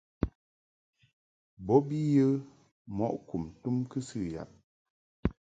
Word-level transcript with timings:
Bo 1.65 1.75
bi 1.87 1.99
yə 2.13 2.25
mɔʼ 2.97 3.13
kum 3.27 3.43
tum 3.61 3.77
kɨsɨ 3.91 4.19
yab. 4.33 4.49